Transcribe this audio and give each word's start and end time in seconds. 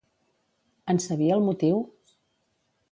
En 0.95 1.01
sabia 1.05 1.37
el 1.39 1.47
motiu? 1.51 1.87